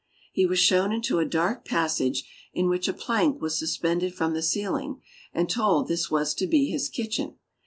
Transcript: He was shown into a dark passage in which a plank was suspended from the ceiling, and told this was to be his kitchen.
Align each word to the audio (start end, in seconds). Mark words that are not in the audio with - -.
He 0.33 0.47
was 0.47 0.57
shown 0.57 0.91
into 0.91 1.19
a 1.19 1.25
dark 1.29 1.63
passage 1.63 2.23
in 2.55 2.67
which 2.67 2.87
a 2.87 2.93
plank 2.93 3.39
was 3.39 3.59
suspended 3.59 4.15
from 4.15 4.33
the 4.33 4.41
ceiling, 4.41 4.99
and 5.31 5.47
told 5.47 5.87
this 5.87 6.09
was 6.09 6.33
to 6.33 6.47
be 6.47 6.71
his 6.71 6.89
kitchen. 6.89 7.35